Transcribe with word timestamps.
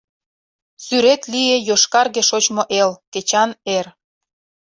Сӱрет 0.83 1.21
лие 1.31 1.57
йошкарге 1.67 2.21
Шочмо 2.29 2.63
эл, 2.81 2.91
кечан 3.13 3.49
эр... 3.77 3.85